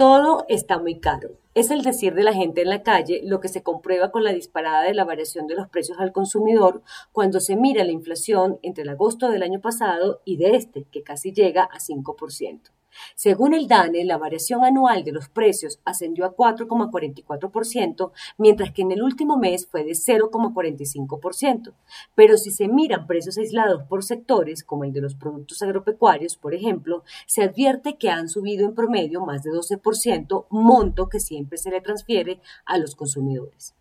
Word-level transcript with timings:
Todo 0.00 0.46
está 0.48 0.78
muy 0.78 0.98
caro. 0.98 1.32
Es 1.54 1.70
el 1.70 1.82
decir 1.82 2.14
de 2.14 2.22
la 2.22 2.32
gente 2.32 2.62
en 2.62 2.70
la 2.70 2.82
calle, 2.82 3.20
lo 3.22 3.38
que 3.38 3.48
se 3.48 3.62
comprueba 3.62 4.10
con 4.10 4.24
la 4.24 4.32
disparada 4.32 4.82
de 4.84 4.94
la 4.94 5.04
variación 5.04 5.46
de 5.46 5.54
los 5.54 5.68
precios 5.68 5.98
al 6.00 6.10
consumidor 6.10 6.82
cuando 7.12 7.38
se 7.38 7.54
mira 7.54 7.84
la 7.84 7.92
inflación 7.92 8.58
entre 8.62 8.84
el 8.84 8.88
agosto 8.88 9.28
del 9.28 9.42
año 9.42 9.60
pasado 9.60 10.22
y 10.24 10.38
de 10.38 10.56
este, 10.56 10.86
que 10.90 11.02
casi 11.02 11.34
llega 11.34 11.64
a 11.64 11.80
5%. 11.80 12.70
Según 13.14 13.54
el 13.54 13.68
DANE, 13.68 14.04
la 14.04 14.18
variación 14.18 14.64
anual 14.64 15.04
de 15.04 15.12
los 15.12 15.28
precios 15.28 15.80
ascendió 15.84 16.24
a 16.24 16.36
4,44%, 16.36 18.12
mientras 18.38 18.72
que 18.72 18.82
en 18.82 18.92
el 18.92 19.02
último 19.02 19.36
mes 19.36 19.66
fue 19.66 19.84
de 19.84 19.92
0,45%. 19.92 21.72
Pero 22.14 22.36
si 22.36 22.50
se 22.50 22.68
miran 22.68 23.06
precios 23.06 23.38
aislados 23.38 23.82
por 23.84 24.04
sectores, 24.04 24.64
como 24.64 24.84
el 24.84 24.92
de 24.92 25.00
los 25.00 25.14
productos 25.14 25.62
agropecuarios, 25.62 26.36
por 26.36 26.54
ejemplo, 26.54 27.04
se 27.26 27.42
advierte 27.42 27.96
que 27.96 28.10
han 28.10 28.28
subido 28.28 28.66
en 28.66 28.74
promedio 28.74 29.20
más 29.24 29.42
de 29.42 29.50
12%, 29.50 30.46
monto 30.50 31.08
que 31.08 31.20
siempre 31.20 31.58
se 31.58 31.70
le 31.70 31.80
transfiere 31.80 32.40
a 32.64 32.78
los 32.78 32.94
consumidores. 32.94 33.74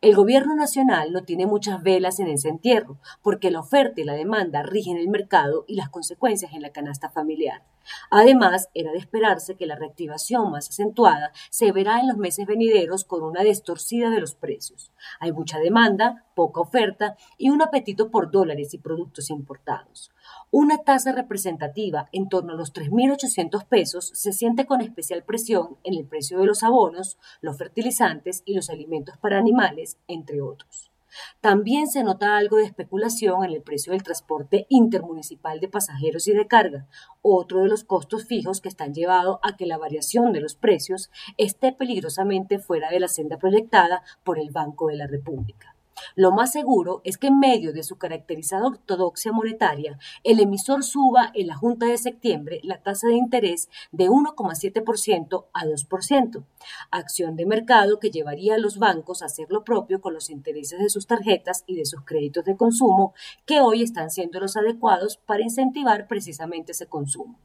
El 0.00 0.14
gobierno 0.14 0.54
nacional 0.54 1.12
no 1.12 1.22
tiene 1.22 1.46
muchas 1.46 1.82
velas 1.82 2.20
en 2.20 2.28
ese 2.28 2.48
entierro, 2.48 2.98
porque 3.22 3.50
la 3.50 3.60
oferta 3.60 4.00
y 4.00 4.04
la 4.04 4.12
demanda 4.12 4.62
rigen 4.62 4.98
el 4.98 5.08
mercado 5.08 5.64
y 5.66 5.76
las 5.76 5.88
consecuencias 5.88 6.52
en 6.52 6.62
la 6.62 6.70
canasta 6.70 7.08
familiar. 7.08 7.62
Además, 8.10 8.68
era 8.74 8.92
de 8.92 8.98
esperarse 8.98 9.56
que 9.56 9.66
la 9.66 9.76
reactivación 9.76 10.50
más 10.50 10.68
acentuada 10.68 11.32
se 11.50 11.72
verá 11.72 12.00
en 12.00 12.08
los 12.08 12.18
meses 12.18 12.46
venideros 12.46 13.04
con 13.04 13.22
una 13.22 13.42
distorsida 13.42 14.10
de 14.10 14.20
los 14.20 14.34
precios. 14.34 14.92
Hay 15.20 15.32
mucha 15.32 15.58
demanda, 15.58 16.25
poca 16.36 16.60
oferta 16.60 17.16
y 17.38 17.50
un 17.50 17.62
apetito 17.62 18.10
por 18.10 18.30
dólares 18.30 18.74
y 18.74 18.78
productos 18.78 19.30
importados. 19.30 20.12
Una 20.50 20.78
tasa 20.84 21.10
representativa 21.10 22.08
en 22.12 22.28
torno 22.28 22.52
a 22.52 22.56
los 22.56 22.72
3.800 22.72 23.64
pesos 23.66 24.12
se 24.14 24.32
siente 24.32 24.66
con 24.66 24.82
especial 24.82 25.24
presión 25.24 25.78
en 25.82 25.94
el 25.94 26.04
precio 26.04 26.38
de 26.38 26.46
los 26.46 26.62
abonos, 26.62 27.18
los 27.40 27.56
fertilizantes 27.56 28.42
y 28.44 28.54
los 28.54 28.70
alimentos 28.70 29.16
para 29.16 29.38
animales, 29.38 29.96
entre 30.06 30.42
otros. 30.42 30.92
También 31.40 31.88
se 31.88 32.04
nota 32.04 32.36
algo 32.36 32.58
de 32.58 32.64
especulación 32.64 33.44
en 33.44 33.52
el 33.52 33.62
precio 33.62 33.92
del 33.92 34.02
transporte 34.02 34.66
intermunicipal 34.68 35.60
de 35.60 35.68
pasajeros 35.68 36.28
y 36.28 36.32
de 36.32 36.46
carga, 36.46 36.86
otro 37.22 37.60
de 37.60 37.68
los 37.68 37.84
costos 37.84 38.26
fijos 38.26 38.60
que 38.60 38.68
están 38.68 38.92
llevados 38.92 39.38
a 39.42 39.56
que 39.56 39.64
la 39.64 39.78
variación 39.78 40.32
de 40.32 40.40
los 40.40 40.54
precios 40.56 41.10
esté 41.38 41.72
peligrosamente 41.72 42.58
fuera 42.58 42.90
de 42.90 43.00
la 43.00 43.08
senda 43.08 43.38
proyectada 43.38 44.02
por 44.24 44.38
el 44.38 44.50
Banco 44.50 44.88
de 44.88 44.96
la 44.96 45.06
República. 45.06 45.75
Lo 46.14 46.32
más 46.32 46.52
seguro 46.52 47.00
es 47.04 47.18
que 47.18 47.28
en 47.28 47.38
medio 47.38 47.72
de 47.72 47.82
su 47.82 47.96
caracterizada 47.96 48.66
ortodoxia 48.66 49.32
monetaria, 49.32 49.98
el 50.24 50.40
emisor 50.40 50.84
suba 50.84 51.30
en 51.34 51.46
la 51.46 51.56
Junta 51.56 51.86
de 51.86 51.98
septiembre 51.98 52.60
la 52.62 52.82
tasa 52.82 53.08
de 53.08 53.14
interés 53.14 53.68
de 53.92 54.08
1,7% 54.08 55.46
a 55.52 55.64
2%, 55.64 56.44
acción 56.90 57.36
de 57.36 57.46
mercado 57.46 57.98
que 57.98 58.10
llevaría 58.10 58.54
a 58.54 58.58
los 58.58 58.78
bancos 58.78 59.22
a 59.22 59.26
hacer 59.26 59.46
lo 59.50 59.64
propio 59.64 60.00
con 60.00 60.14
los 60.14 60.30
intereses 60.30 60.78
de 60.78 60.90
sus 60.90 61.06
tarjetas 61.06 61.64
y 61.66 61.76
de 61.76 61.86
sus 61.86 62.02
créditos 62.02 62.44
de 62.44 62.56
consumo, 62.56 63.14
que 63.44 63.60
hoy 63.60 63.82
están 63.82 64.10
siendo 64.10 64.40
los 64.40 64.56
adecuados 64.56 65.16
para 65.16 65.42
incentivar 65.42 66.06
precisamente 66.06 66.72
ese 66.72 66.86
consumo. 66.86 67.38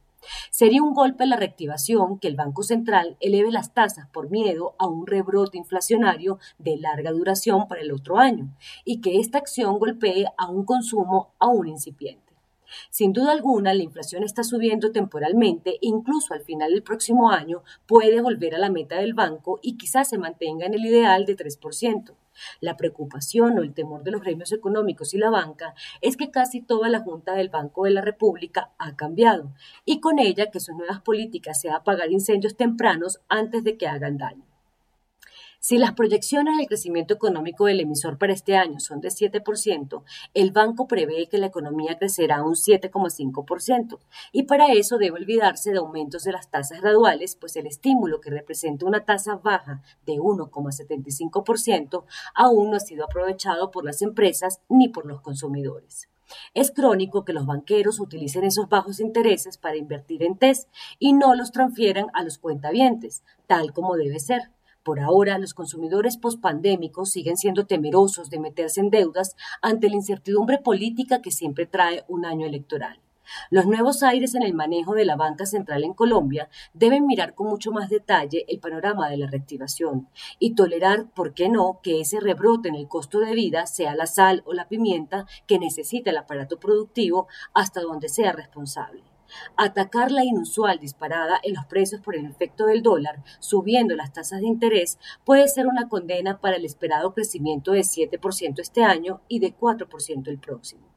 Sería 0.50 0.82
un 0.82 0.94
golpe 0.94 1.24
en 1.24 1.30
la 1.30 1.36
reactivación 1.36 2.18
que 2.18 2.28
el 2.28 2.36
Banco 2.36 2.62
Central 2.62 3.16
eleve 3.20 3.50
las 3.50 3.74
tasas 3.74 4.08
por 4.08 4.30
miedo 4.30 4.74
a 4.78 4.86
un 4.86 5.06
rebrote 5.06 5.58
inflacionario 5.58 6.38
de 6.58 6.76
larga 6.76 7.12
duración 7.12 7.68
para 7.68 7.80
el 7.80 7.92
otro 7.92 8.18
año 8.18 8.54
y 8.84 9.00
que 9.00 9.18
esta 9.18 9.38
acción 9.38 9.78
golpee 9.78 10.26
a 10.36 10.48
un 10.48 10.64
consumo 10.64 11.32
aún 11.38 11.68
incipiente. 11.68 12.32
Sin 12.90 13.12
duda 13.12 13.32
alguna, 13.32 13.74
la 13.74 13.82
inflación 13.82 14.22
está 14.22 14.44
subiendo 14.44 14.92
temporalmente, 14.92 15.76
incluso 15.80 16.34
al 16.34 16.40
final 16.40 16.72
del 16.72 16.82
próximo 16.82 17.30
año 17.30 17.62
puede 17.86 18.20
volver 18.20 18.54
a 18.54 18.58
la 18.58 18.70
meta 18.70 18.96
del 18.96 19.14
banco 19.14 19.58
y 19.62 19.76
quizás 19.76 20.08
se 20.08 20.18
mantenga 20.18 20.66
en 20.66 20.74
el 20.74 20.84
ideal 20.84 21.26
de 21.26 21.36
3%. 21.36 22.14
La 22.60 22.76
preocupación 22.76 23.58
o 23.58 23.62
el 23.62 23.74
temor 23.74 24.02
de 24.02 24.10
los 24.10 24.22
gremios 24.22 24.52
económicos 24.52 25.14
y 25.14 25.18
la 25.18 25.30
banca 25.30 25.74
es 26.00 26.16
que 26.16 26.30
casi 26.30 26.60
toda 26.62 26.88
la 26.88 27.00
Junta 27.00 27.34
del 27.34 27.48
Banco 27.48 27.84
de 27.84 27.90
la 27.90 28.00
República 28.00 28.72
ha 28.78 28.96
cambiado 28.96 29.52
y 29.84 30.00
con 30.00 30.18
ella 30.18 30.50
que 30.50 30.60
sus 30.60 30.76
nuevas 30.76 31.00
políticas 31.00 31.60
sea 31.60 31.76
apagar 31.76 32.10
incendios 32.10 32.56
tempranos 32.56 33.20
antes 33.28 33.64
de 33.64 33.76
que 33.76 33.86
hagan 33.86 34.18
daño. 34.18 34.51
Si 35.64 35.78
las 35.78 35.92
proyecciones 35.92 36.56
del 36.56 36.66
crecimiento 36.66 37.14
económico 37.14 37.66
del 37.66 37.78
emisor 37.78 38.18
para 38.18 38.32
este 38.32 38.56
año 38.56 38.80
son 38.80 39.00
de 39.00 39.10
7%, 39.10 40.02
el 40.34 40.50
banco 40.50 40.88
prevé 40.88 41.28
que 41.28 41.38
la 41.38 41.46
economía 41.46 41.96
crecerá 41.98 42.42
un 42.42 42.56
7,5%, 42.56 44.00
y 44.32 44.42
para 44.42 44.72
eso 44.72 44.98
debe 44.98 45.18
olvidarse 45.18 45.70
de 45.70 45.78
aumentos 45.78 46.24
de 46.24 46.32
las 46.32 46.50
tasas 46.50 46.80
graduales, 46.80 47.36
pues 47.36 47.54
el 47.54 47.68
estímulo 47.68 48.20
que 48.20 48.30
representa 48.30 48.86
una 48.86 49.04
tasa 49.04 49.36
baja 49.36 49.84
de 50.04 50.14
1,75% 50.14 52.06
aún 52.34 52.70
no 52.70 52.76
ha 52.76 52.80
sido 52.80 53.04
aprovechado 53.04 53.70
por 53.70 53.84
las 53.84 54.02
empresas 54.02 54.62
ni 54.68 54.88
por 54.88 55.06
los 55.06 55.20
consumidores. 55.20 56.08
Es 56.54 56.72
crónico 56.72 57.24
que 57.24 57.34
los 57.34 57.46
banqueros 57.46 58.00
utilicen 58.00 58.42
esos 58.42 58.68
bajos 58.68 58.98
intereses 58.98 59.58
para 59.58 59.76
invertir 59.76 60.24
en 60.24 60.36
TES 60.36 60.66
y 60.98 61.12
no 61.12 61.36
los 61.36 61.52
transfieran 61.52 62.06
a 62.14 62.24
los 62.24 62.38
cuentavientes, 62.38 63.22
tal 63.46 63.72
como 63.72 63.94
debe 63.94 64.18
ser. 64.18 64.50
Por 64.82 64.98
ahora, 64.98 65.38
los 65.38 65.54
consumidores 65.54 66.16
pospandémicos 66.16 67.10
siguen 67.10 67.36
siendo 67.36 67.66
temerosos 67.66 68.30
de 68.30 68.40
meterse 68.40 68.80
en 68.80 68.90
deudas 68.90 69.36
ante 69.60 69.88
la 69.88 69.96
incertidumbre 69.96 70.58
política 70.58 71.22
que 71.22 71.30
siempre 71.30 71.66
trae 71.66 72.04
un 72.08 72.24
año 72.24 72.46
electoral. 72.46 73.00
Los 73.50 73.66
nuevos 73.66 74.02
aires 74.02 74.34
en 74.34 74.42
el 74.42 74.54
manejo 74.54 74.94
de 74.94 75.04
la 75.04 75.16
banca 75.16 75.46
central 75.46 75.84
en 75.84 75.94
Colombia 75.94 76.48
deben 76.74 77.06
mirar 77.06 77.34
con 77.34 77.46
mucho 77.46 77.70
más 77.70 77.88
detalle 77.88 78.44
el 78.48 78.58
panorama 78.58 79.08
de 79.08 79.16
la 79.16 79.28
reactivación 79.28 80.08
y 80.38 80.54
tolerar, 80.54 81.10
por 81.14 81.32
qué 81.32 81.48
no, 81.48 81.80
que 81.82 82.00
ese 82.00 82.20
rebrote 82.20 82.68
en 82.68 82.74
el 82.74 82.88
costo 82.88 83.20
de 83.20 83.34
vida 83.34 83.66
sea 83.66 83.94
la 83.94 84.06
sal 84.06 84.42
o 84.46 84.52
la 84.52 84.68
pimienta 84.68 85.26
que 85.46 85.58
necesita 85.58 86.10
el 86.10 86.16
aparato 86.16 86.58
productivo 86.58 87.28
hasta 87.54 87.80
donde 87.80 88.08
sea 88.08 88.32
responsable. 88.32 89.11
Atacar 89.56 90.10
la 90.10 90.24
inusual 90.24 90.78
disparada 90.78 91.40
en 91.42 91.54
los 91.54 91.66
precios 91.66 92.00
por 92.00 92.16
el 92.16 92.26
efecto 92.26 92.66
del 92.66 92.82
dólar, 92.82 93.22
subiendo 93.40 93.94
las 93.94 94.12
tasas 94.12 94.40
de 94.40 94.46
interés, 94.46 94.98
puede 95.24 95.48
ser 95.48 95.66
una 95.66 95.88
condena 95.88 96.40
para 96.40 96.56
el 96.56 96.64
esperado 96.64 97.14
crecimiento 97.14 97.72
de 97.72 97.80
7% 97.80 98.60
este 98.60 98.84
año 98.84 99.20
y 99.28 99.38
de 99.38 99.56
4% 99.56 100.28
el 100.28 100.38
próximo. 100.38 100.88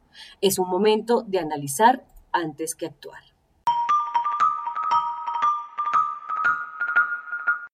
Es 0.41 0.59
un 0.59 0.69
momento 0.69 1.23
de 1.27 1.39
analizar 1.39 2.05
antes 2.31 2.75
que 2.75 2.85
actuar. 2.85 3.34